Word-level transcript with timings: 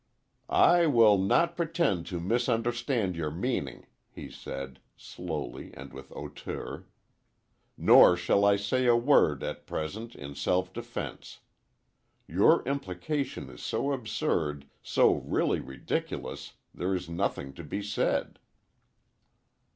"I 0.49 0.87
will 0.87 1.19
not 1.19 1.55
pretend 1.55 2.07
to 2.07 2.19
misunderstand 2.19 3.15
your 3.15 3.29
meaning," 3.29 3.85
he 4.09 4.31
said, 4.31 4.79
slowly 4.97 5.75
and 5.75 5.93
with 5.93 6.09
hauteur. 6.09 6.87
"Nor 7.77 8.17
shall 8.17 8.43
I 8.43 8.55
say 8.55 8.87
a 8.87 8.95
word, 8.95 9.43
at 9.43 9.67
present, 9.67 10.15
in 10.15 10.33
self 10.33 10.73
defence. 10.73 11.41
Your 12.27 12.63
implication 12.63 13.47
is 13.51 13.61
so 13.61 13.91
absurd, 13.91 14.65
so 14.81 15.13
really 15.17 15.59
ridiculous, 15.59 16.53
there 16.73 16.95
is 16.95 17.07
nothing 17.07 17.53
to 17.53 17.63
be 17.63 17.83
said." 17.83 18.39